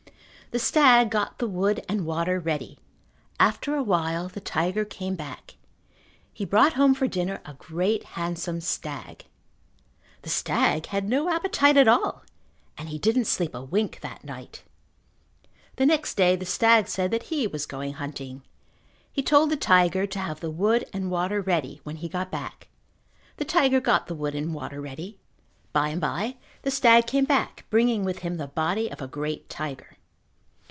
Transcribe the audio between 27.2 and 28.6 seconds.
back bringing with him the